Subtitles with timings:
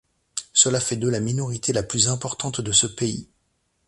[0.53, 3.29] Cela fait d'eux la minorité la plus importante de ce pays.